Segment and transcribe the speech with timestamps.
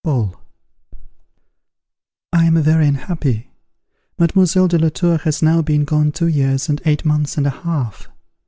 [0.03, 0.35] Paul.
[2.33, 3.51] I am very unhappy.
[4.17, 7.51] Mademoiselle de la Tour has now been gone two years and eight months and a
[7.51, 8.07] half.